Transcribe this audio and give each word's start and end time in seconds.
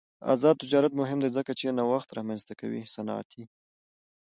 آزاد 0.33 0.55
تجارت 0.63 0.91
مهم 1.01 1.19
دی 1.23 1.29
ځکه 1.37 1.51
چې 1.59 1.75
نوښت 1.77 2.09
رامنځته 2.17 2.53
کوي 2.59 2.81
صنعتي. 2.93 3.43